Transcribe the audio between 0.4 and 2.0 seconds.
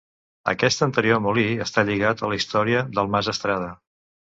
Aquest anterior molí està